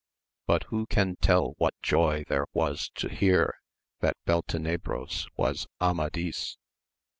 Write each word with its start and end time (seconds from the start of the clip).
But 0.47 0.63
who 0.69 0.87
can 0.87 1.15
tell 1.17 1.53
what 1.59 1.79
joy 1.83 2.23
there 2.27 2.47
was 2.53 2.89
to 2.95 3.07
hear 3.07 3.59
that 3.99 4.17
Beltenebros 4.25 5.27
was 5.37 5.67
Amadis 5.79 6.57